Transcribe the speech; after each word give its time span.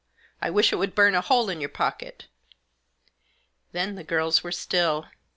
I 0.41 0.49
wish 0.49 0.73
it 0.73 0.77
would 0.77 0.95
burn 0.95 1.13
a 1.13 1.21
hole 1.21 1.47
in 1.51 1.59
your 1.61 1.69
pocket 1.69 2.25
I" 2.53 2.55
Then 3.71 3.93
the 3.93 4.03
girls 4.03 4.43
were 4.43 4.51
still. 4.51 5.05